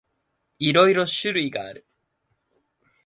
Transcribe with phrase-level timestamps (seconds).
[0.57, 1.85] いろいろ種類がある。